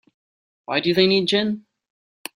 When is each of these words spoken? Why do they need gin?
Why 0.65 0.79
do 0.79 0.95
they 0.95 1.05
need 1.05 1.27
gin? 1.27 1.67